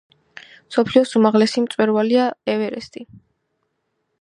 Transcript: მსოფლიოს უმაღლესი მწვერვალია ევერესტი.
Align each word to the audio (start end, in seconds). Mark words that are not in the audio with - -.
მსოფლიოს 0.69 1.11
უმაღლესი 1.19 1.63
მწვერვალია 1.65 2.25
ევერესტი. 2.55 3.05